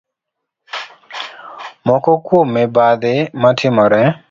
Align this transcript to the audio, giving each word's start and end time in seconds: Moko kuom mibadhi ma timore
Moko 1.85 2.09
kuom 2.25 2.47
mibadhi 2.55 3.13
ma 3.41 3.49
timore 3.57 4.01